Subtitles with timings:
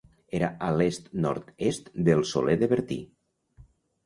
[0.35, 2.99] Era a l'est-nord-est del Soler de Bertí.